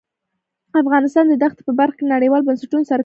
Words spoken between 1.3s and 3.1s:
دښتې په برخه کې نړیوالو بنسټونو سره کار کوي.